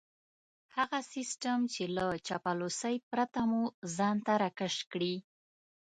[0.75, 3.63] هغه سيستم چې له چاپلوسۍ پرته مو
[3.95, 5.15] ځان ته راکش کړي.